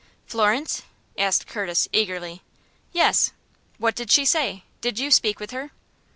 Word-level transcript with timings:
"Florence?" 0.25 0.81
asked 1.15 1.45
Curtis, 1.45 1.87
eagerly. 1.93 2.41
"Yes." 2.91 3.33
"What 3.77 3.95
did 3.95 4.09
she 4.09 4.25
say? 4.25 4.63
Did 4.81 4.97
you 4.97 5.11
speak 5.11 5.39
with 5.39 5.51
her?" 5.51 5.69